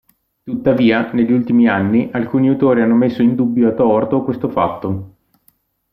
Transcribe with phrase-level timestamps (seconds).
[0.41, 5.17] Tuttavia, negli ultimi anni, alcuni autori hanno messo in dubbio a torto questo fatto.